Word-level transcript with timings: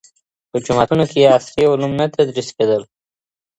په 0.49 0.57
جوماتونو 0.65 1.03
کي 1.11 1.29
عصري 1.35 1.63
علوم 1.71 1.91
نه 1.99 2.05
تدریس 2.15 2.49
کيدل. 2.57 2.81